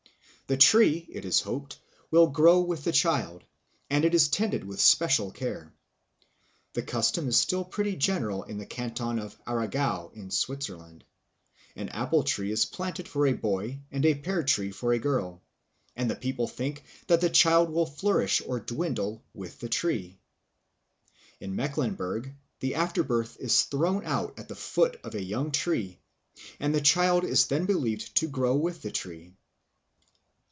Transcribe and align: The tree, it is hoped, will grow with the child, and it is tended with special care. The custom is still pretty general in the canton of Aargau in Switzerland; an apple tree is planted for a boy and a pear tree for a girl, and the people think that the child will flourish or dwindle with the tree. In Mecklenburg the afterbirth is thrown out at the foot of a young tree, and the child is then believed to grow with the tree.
The 0.47 0.57
tree, 0.57 1.07
it 1.09 1.23
is 1.23 1.39
hoped, 1.39 1.79
will 2.11 2.27
grow 2.27 2.59
with 2.59 2.83
the 2.83 2.91
child, 2.91 3.45
and 3.89 4.03
it 4.03 4.13
is 4.13 4.27
tended 4.27 4.65
with 4.65 4.81
special 4.81 5.31
care. 5.31 5.73
The 6.73 6.81
custom 6.81 7.29
is 7.29 7.39
still 7.39 7.63
pretty 7.63 7.95
general 7.95 8.43
in 8.43 8.57
the 8.57 8.65
canton 8.65 9.17
of 9.17 9.41
Aargau 9.45 10.11
in 10.13 10.29
Switzerland; 10.29 11.05
an 11.77 11.87
apple 11.87 12.23
tree 12.23 12.51
is 12.51 12.65
planted 12.65 13.07
for 13.07 13.27
a 13.27 13.31
boy 13.33 13.79
and 13.93 14.05
a 14.05 14.13
pear 14.13 14.43
tree 14.43 14.71
for 14.71 14.91
a 14.91 14.99
girl, 14.99 15.41
and 15.95 16.11
the 16.11 16.17
people 16.17 16.49
think 16.49 16.83
that 17.07 17.21
the 17.21 17.29
child 17.29 17.69
will 17.69 17.85
flourish 17.85 18.41
or 18.45 18.59
dwindle 18.59 19.23
with 19.33 19.59
the 19.61 19.69
tree. 19.69 20.19
In 21.39 21.55
Mecklenburg 21.55 22.35
the 22.59 22.75
afterbirth 22.75 23.37
is 23.39 23.63
thrown 23.63 24.03
out 24.03 24.37
at 24.37 24.49
the 24.49 24.55
foot 24.55 24.99
of 25.05 25.15
a 25.15 25.23
young 25.23 25.53
tree, 25.53 26.01
and 26.59 26.75
the 26.75 26.81
child 26.81 27.23
is 27.23 27.47
then 27.47 27.63
believed 27.65 28.13
to 28.17 28.27
grow 28.27 28.57
with 28.57 28.81
the 28.81 28.91
tree. 28.91 29.37